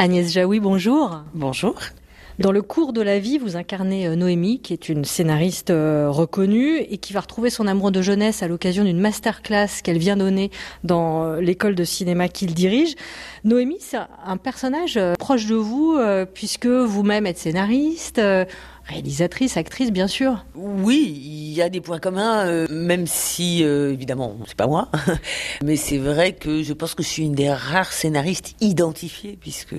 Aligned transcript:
Agnès 0.00 0.30
Jaoui, 0.30 0.60
bonjour. 0.60 1.24
Bonjour. 1.34 1.74
Dans 2.38 2.52
le 2.52 2.62
cours 2.62 2.92
de 2.92 3.02
la 3.02 3.18
vie, 3.18 3.36
vous 3.36 3.56
incarnez 3.56 4.06
euh, 4.06 4.14
Noémie, 4.14 4.60
qui 4.60 4.72
est 4.72 4.88
une 4.88 5.04
scénariste 5.04 5.70
euh, 5.70 6.08
reconnue 6.08 6.76
et 6.78 6.98
qui 6.98 7.12
va 7.12 7.18
retrouver 7.18 7.50
son 7.50 7.66
amour 7.66 7.90
de 7.90 8.00
jeunesse 8.00 8.44
à 8.44 8.46
l'occasion 8.46 8.84
d'une 8.84 9.00
masterclass 9.00 9.82
qu'elle 9.82 9.98
vient 9.98 10.16
donner 10.16 10.52
dans 10.84 11.24
euh, 11.24 11.40
l'école 11.40 11.74
de 11.74 11.82
cinéma 11.82 12.28
qu'il 12.28 12.54
dirige. 12.54 12.94
Noémie, 13.42 13.78
c'est 13.80 13.98
un 14.24 14.36
personnage 14.36 15.00
proche 15.18 15.46
de 15.46 15.56
vous, 15.56 15.98
puisque 16.32 16.66
vous-même 16.66 17.26
êtes 17.26 17.38
scénariste, 17.38 18.20
réalisatrice, 18.84 19.56
actrice, 19.56 19.90
bien 19.90 20.06
sûr. 20.06 20.44
Oui, 20.54 21.47
y 21.58 21.62
a 21.62 21.68
des 21.68 21.80
points 21.80 21.98
communs, 21.98 22.66
même 22.68 23.06
si, 23.06 23.62
évidemment, 23.62 24.36
c'est 24.46 24.56
pas 24.56 24.66
moi. 24.66 24.88
Mais 25.64 25.76
c'est 25.76 25.98
vrai 25.98 26.32
que 26.32 26.62
je 26.62 26.72
pense 26.72 26.94
que 26.94 27.02
je 27.02 27.08
suis 27.08 27.24
une 27.24 27.34
des 27.34 27.50
rares 27.50 27.92
scénaristes 27.92 28.54
identifiées, 28.60 29.38
puisque 29.40 29.74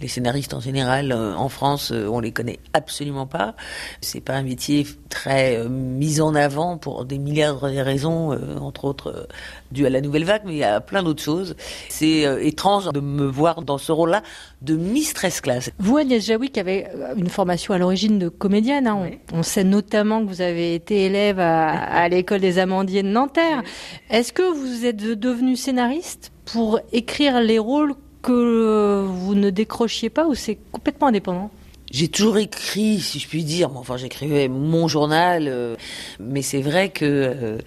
les 0.00 0.08
scénaristes 0.08 0.54
en 0.54 0.60
général 0.60 1.12
euh, 1.12 1.34
en 1.34 1.48
France, 1.48 1.90
euh, 1.92 2.06
on 2.08 2.20
les 2.20 2.32
connaît 2.32 2.58
absolument 2.72 3.26
pas. 3.26 3.54
C'est 4.00 4.20
pas 4.20 4.34
un 4.34 4.42
métier 4.42 4.86
très 5.08 5.56
euh, 5.56 5.68
mis 5.68 6.20
en 6.20 6.34
avant 6.34 6.78
pour 6.78 7.04
des 7.04 7.18
milliards 7.18 7.60
de 7.60 7.78
raisons, 7.78 8.38
entre 8.60 8.84
autres 8.84 9.28
dû 9.72 9.86
à 9.86 9.90
la 9.90 10.00
nouvelle 10.00 10.24
vague, 10.24 10.42
mais 10.44 10.52
il 10.52 10.58
y 10.58 10.64
a 10.64 10.80
plein 10.80 11.02
d'autres 11.02 11.22
choses. 11.22 11.56
C'est 11.88 12.22
étrange 12.46 12.88
de 12.92 13.00
me 13.00 13.26
voir 13.26 13.62
dans 13.62 13.78
ce 13.78 13.92
rôle-là 13.92 14.22
de 14.62 14.76
mistress 14.76 15.40
class. 15.40 15.70
Vous, 15.78 15.96
Agnès 15.96 16.24
Jaoui, 16.24 16.50
qui 16.50 16.60
avez 16.60 16.86
une 17.16 17.28
formation 17.28 17.74
à 17.74 17.78
l'origine 17.78 18.18
de 18.18 18.28
comédienne, 18.28 18.86
hein, 18.86 19.10
on, 19.32 19.42
sait 19.42 19.64
notamment 19.64 20.24
que 20.24 20.28
vous 20.28 20.40
avez 20.40 20.77
été 20.78 21.04
élève 21.04 21.38
à, 21.40 22.08
l'école 22.08 22.40
des 22.40 22.58
Amandiers 22.58 23.02
de 23.02 23.08
Nanterre. 23.08 23.62
Est-ce 24.10 24.32
que 24.32 24.42
vous 24.42 24.86
êtes 24.86 24.96
devenu 24.96 25.56
scénariste 25.56 26.32
pour 26.44 26.80
écrire 26.92 27.40
les 27.40 27.58
rôles 27.58 27.94
que 28.22 29.04
vous 29.06 29.34
ne 29.34 29.50
décrochiez 29.50 30.10
pas 30.10 30.26
ou 30.26 30.34
c'est 30.34 30.58
complètement 30.72 31.08
indépendant? 31.08 31.50
J'ai 31.90 32.08
toujours 32.08 32.36
écrit, 32.36 33.00
si 33.00 33.18
je 33.18 33.26
puis 33.26 33.44
dire, 33.44 33.74
enfin 33.74 33.96
j'écrivais 33.96 34.48
mon 34.48 34.88
journal, 34.88 35.48
euh, 35.48 35.74
mais 36.20 36.42
c'est 36.42 36.60
vrai 36.60 36.90
que 36.90 37.04
euh, 37.06 37.58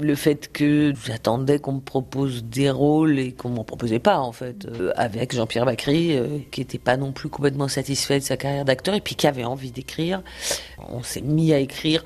le 0.00 0.14
fait 0.14 0.50
que 0.50 0.94
j'attendais 1.04 1.58
qu'on 1.58 1.74
me 1.74 1.80
propose 1.80 2.42
des 2.44 2.70
rôles 2.70 3.18
et 3.18 3.32
qu'on 3.32 3.50
m'en 3.50 3.64
proposait 3.64 3.98
pas 3.98 4.18
en 4.18 4.32
fait, 4.32 4.64
euh, 4.64 4.92
avec 4.96 5.34
Jean-Pierre 5.34 5.66
Bacry, 5.66 6.18
qui 6.50 6.62
était 6.62 6.78
pas 6.78 6.96
non 6.96 7.12
plus 7.12 7.28
complètement 7.28 7.68
satisfait 7.68 8.18
de 8.18 8.24
sa 8.24 8.38
carrière 8.38 8.64
d'acteur 8.64 8.94
et 8.94 9.02
puis 9.02 9.14
qui 9.14 9.26
avait 9.26 9.44
envie 9.44 9.72
d'écrire, 9.72 10.22
on 10.88 11.02
s'est 11.02 11.20
mis 11.20 11.52
à 11.52 11.58
écrire 11.58 12.02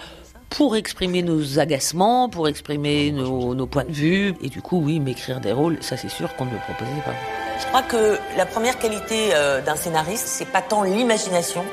pour 0.51 0.77
exprimer 0.77 1.23
nos 1.23 1.59
agacements, 1.59 2.29
pour 2.29 2.48
exprimer 2.48 3.12
nos, 3.12 3.55
nos 3.55 3.67
points 3.67 3.84
de 3.84 3.93
vue, 3.93 4.34
et 4.43 4.48
du 4.48 4.61
coup 4.61 4.83
oui, 4.84 5.01
m'écrire 5.01 5.41
des 5.41 5.53
rôles, 5.53 5.79
ça 5.81 5.97
c'est 5.97 6.11
sûr 6.11 6.34
qu'on 6.37 6.45
ne 6.45 6.51
me 6.51 6.59
proposait 6.59 6.91
pas. 7.05 7.15
Je 7.61 7.67
crois 7.67 7.83
que 7.83 8.19
la 8.37 8.47
première 8.47 8.78
qualité 8.78 9.31
euh, 9.33 9.62
d'un 9.62 9.77
scénariste, 9.77 10.27
c'est 10.27 10.48
pas 10.48 10.62
tant 10.62 10.83
l'imagination 10.83 11.65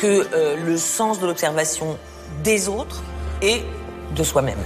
que 0.00 0.26
euh, 0.34 0.56
le 0.56 0.76
sens 0.76 1.20
de 1.20 1.26
l'observation 1.26 1.98
des 2.42 2.68
autres 2.68 3.02
et 3.42 3.62
de 4.16 4.22
soi-même. 4.24 4.58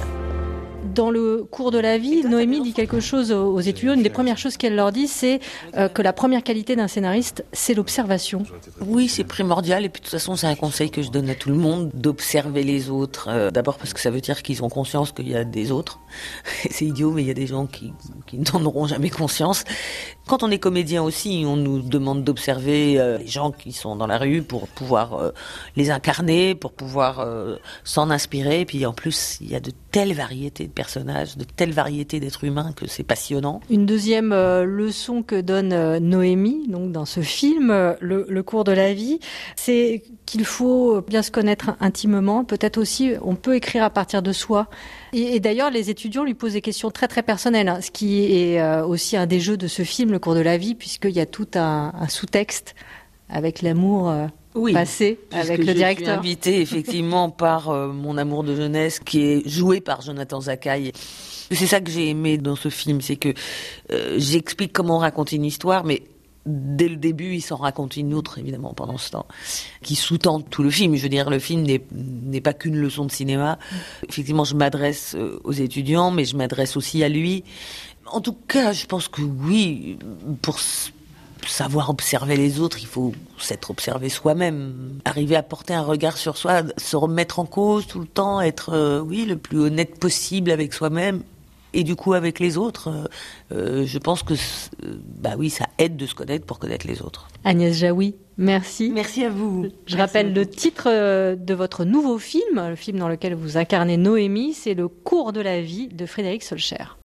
Dans 0.95 1.11
le 1.11 1.45
cours 1.51 1.71
de 1.71 1.79
la 1.79 1.99
vie, 1.99 2.23
Noémie 2.25 2.63
dit 2.63 2.73
quelque 2.73 3.01
chose 3.01 3.33
aux 3.33 3.61
étudiants. 3.61 3.95
Une 3.95 4.03
des 4.03 4.11
premières 4.11 4.39
choses 4.39 4.57
qu'elle 4.57 4.77
leur 4.77 4.93
dit, 4.93 5.09
c'est 5.09 5.41
euh, 5.77 5.89
que 5.89 6.03
la 6.03 6.13
première 6.13 6.43
qualité 6.43 6.77
d'un 6.77 6.89
scénariste, 6.89 7.45
c'est 7.53 7.75
l'observation. 7.75 8.45
Oui, 8.81 9.09
c'est 9.09 9.25
primordial. 9.25 9.85
Et 9.85 9.89
puis 9.89 10.01
de 10.01 10.05
toute 10.05 10.13
façon, 10.13 10.37
c'est 10.37 10.47
un 10.47 10.55
conseil 10.55 10.91
que 10.91 11.03
je 11.03 11.11
donne 11.11 11.29
à 11.31 11.35
tout 11.35 11.49
le 11.49 11.57
monde 11.57 11.91
d'observer 11.95 12.63
les 12.63 12.91
autres. 12.91 13.29
Euh, 13.29 13.51
d'abord 13.51 13.77
parce 13.77 13.93
que 13.93 14.01
ça 14.01 14.11
veut 14.11 14.21
dire 14.21 14.43
qu'ils 14.43 14.63
ont 14.63 14.69
conscience 14.69 15.11
qu'il 15.11 15.29
y 15.29 15.35
a 15.35 15.45
des 15.45 15.73
autres. 15.73 15.99
c'est 16.71 16.85
idiot, 16.85 17.11
mais 17.11 17.23
il 17.23 17.29
y 17.29 17.31
a 17.31 17.35
des 17.35 17.47
gens 17.47 17.67
qui, 17.67 17.93
qui 18.27 18.39
n'en 18.39 18.65
auront 18.65 18.87
jamais 18.87 19.11
conscience. 19.11 19.65
Quand 20.27 20.43
on 20.43 20.51
est 20.51 20.59
comédien 20.59 21.03
aussi, 21.03 21.45
on 21.47 21.57
nous 21.57 21.83
demande 21.83 22.23
d'observer 22.23 23.01
euh, 23.01 23.19
les 23.19 23.27
gens 23.27 23.51
qui 23.51 23.73
sont 23.73 23.97
dans 23.97 24.07
la 24.07 24.19
rue 24.19 24.43
pour 24.43 24.69
pouvoir 24.69 25.33
les 25.77 25.91
incarner, 25.91 26.55
pour 26.55 26.73
pouvoir 26.73 27.27
s'en 27.83 28.11
inspirer. 28.11 28.61
Et 28.61 28.65
puis 28.65 28.87
en 28.87 28.93
plus, 28.93 29.39
il 29.41 29.51
y 29.51 29.55
a 29.55 29.61
de 29.61 29.73
telles 29.91 30.15
variétés 30.15 30.67
de 30.67 30.73
personnages, 30.85 31.39
de 31.39 31.45
telles 31.45 31.73
variétés 31.73 32.21
d'êtres 32.21 32.45
humains 32.45 32.73
que 32.77 32.87
c'est 32.87 33.05
passionnant. 33.05 33.61
Une 33.71 33.87
deuxième 33.87 34.33
euh, 34.33 34.65
leçon 34.65 35.23
que 35.23 35.41
donne 35.41 35.73
euh, 35.73 35.99
Noémie, 35.99 36.69
donc 36.69 36.93
dans 36.93 37.07
ce 37.07 37.21
film, 37.21 37.71
euh, 37.71 37.95
le, 38.01 38.43
cours 38.43 38.65
de 38.65 38.73
la 38.73 38.93
vie, 38.93 39.19
c'est 39.57 40.03
qu'il 40.27 40.45
faut 40.45 41.01
bien 41.01 41.23
se 41.23 41.31
connaître 41.31 41.75
intimement. 41.81 42.45
Peut-être 42.45 42.77
aussi, 42.77 43.13
on 43.23 43.35
peut 43.35 43.55
écrire 43.55 43.83
à 43.83 43.91
partir 43.91 44.21
de 44.21 44.33
soi. 44.33 44.69
Et, 45.15 45.41
d'ailleurs, 45.41 45.71
les 45.71 45.89
étudiants 45.89 46.25
lui 46.25 46.35
posent 46.35 46.53
des 46.53 46.61
questions 46.61 46.91
très 46.91 47.09
très 47.09 47.23
personnelles, 47.23 47.69
hein, 47.69 47.81
ce 47.81 47.91
qui 47.91 48.33
est 48.33 48.61
aussi 48.83 49.17
un 49.17 49.27
des 49.27 49.41
jeux 49.41 49.57
de 49.57 49.69
ce 49.69 49.83
film, 49.83 50.11
le 50.11 50.19
cours 50.19 50.35
de 50.35 50.41
la 50.41 50.59
vie, 50.59 50.75
puisqu'il 50.75 51.13
y 51.13 51.21
a 51.21 51.27
tout 51.27 51.49
un 51.55 52.09
sous-texte 52.09 52.75
avec 53.31 53.63
l'amour 53.63 54.13
oui, 54.55 54.73
passé 54.73 55.19
avec 55.33 55.59
le 55.59 55.75
directeur. 55.75 56.07
Je 56.07 56.21
suis 56.21 56.31
invité 56.31 56.61
effectivement 56.61 57.31
par 57.31 57.71
euh, 57.71 57.89
mon 57.89 58.17
amour 58.17 58.45
de 58.45 58.55
jeunesse 58.55 59.01
qui 59.01 59.23
est 59.23 59.49
joué 59.49 59.81
par 59.81 60.01
Jonathan 60.01 60.41
Zakaï. 60.41 60.93
C'est 61.51 61.67
ça 61.67 61.81
que 61.81 61.91
j'ai 61.91 62.09
aimé 62.09 62.39
dans 62.39 62.57
ce 62.57 62.69
film, 62.69 63.01
c'est 63.01 63.17
que 63.17 63.35
euh, 63.91 64.15
j'explique 64.19 64.73
comment 64.73 64.99
raconter 64.99 65.37
une 65.37 65.45
histoire, 65.45 65.85
mais 65.85 66.03
dès 66.47 66.89
le 66.89 66.97
début, 66.97 67.35
il 67.35 67.41
s'en 67.41 67.57
raconte 67.57 67.97
une 67.97 68.15
autre, 68.15 68.39
évidemment, 68.39 68.75
pendant 68.75 68.99
ce 68.99 69.11
temps, 69.11 69.27
qui 69.83 69.95
sous-tend 69.95 70.41
tout 70.41 70.63
le 70.63 70.71
film. 70.71 70.95
Je 70.95 71.03
veux 71.03 71.09
dire, 71.09 71.31
le 71.31 71.39
film 71.39 71.63
n'est 71.63 72.41
pas 72.41 72.53
qu'une 72.53 72.77
leçon 72.77 73.05
de 73.05 73.11
cinéma. 73.11 73.59
Effectivement, 74.09 74.45
je 74.45 74.55
m'adresse 74.55 75.15
euh, 75.17 75.41
aux 75.45 75.53
étudiants, 75.53 76.11
mais 76.11 76.25
je 76.25 76.37
m'adresse 76.37 76.77
aussi 76.77 77.03
à 77.03 77.09
lui. 77.09 77.45
En 78.07 78.21
tout 78.21 78.37
cas, 78.47 78.73
je 78.73 78.87
pense 78.87 79.09
que 79.09 79.23
oui, 79.23 79.99
pour 80.43 80.59
savoir 81.49 81.91
observer 81.91 82.37
les 82.37 82.61
autres, 82.61 82.79
il 82.81 82.87
faut 82.87 83.13
s'être 83.39 83.71
observé 83.71 84.09
soi-même, 84.09 84.99
arriver 85.05 85.37
à 85.37 85.43
porter 85.43 85.75
un 85.75 85.83
regard 85.83 86.17
sur 86.17 86.37
soi, 86.37 86.63
se 86.77 86.97
remettre 86.97 87.39
en 87.39 87.47
cause 87.47 87.87
tout 87.87 88.01
le 88.01 88.07
temps, 88.07 88.41
être 88.41 88.71
euh, 88.71 89.01
oui 89.01 89.25
le 89.25 89.37
plus 89.37 89.59
honnête 89.59 89.99
possible 89.99 90.51
avec 90.51 90.73
soi-même 90.73 91.23
et 91.73 91.83
du 91.83 91.97
coup 91.97 92.13
avec 92.15 92.39
les 92.39 92.57
autres. 92.57 92.89
Euh, 92.89 93.05
euh, 93.53 93.87
je 93.87 93.99
pense 93.99 94.23
que 94.23 94.35
bah 95.19 95.35
oui, 95.39 95.51
ça 95.51 95.67
aide 95.79 95.97
de 95.97 96.07
se 96.07 96.15
connaître 96.15 96.47
pour 96.47 96.59
connaître 96.59 96.87
les 96.87 97.03
autres. 97.03 97.29
Agnès 97.45 97.75
Jaoui, 97.75 98.15
merci. 98.39 98.91
Merci 98.95 99.25
à 99.25 99.31
vous. 99.31 99.67
Je 99.87 99.97
rappelle 99.97 100.33
le 100.33 100.47
titre 100.47 100.89
de 101.35 101.55
votre 101.55 101.85
nouveau 101.85 102.19
film, 102.19 102.69
le 102.69 102.77
film 102.77 102.99
dans 102.99 103.09
lequel 103.09 103.35
vous 103.35 103.57
incarnez 103.57 103.97
Noémie, 103.97 104.55
c'est 104.55 104.75
Le 104.75 104.89
cours 104.89 105.33
de 105.33 105.41
la 105.41 105.61
vie 105.61 105.89
de 105.89 106.07
Frédéric 106.07 106.43
Solcher. 106.43 106.97